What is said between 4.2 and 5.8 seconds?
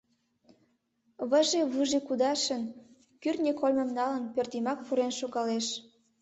пӧртйымак пурен шогалеш.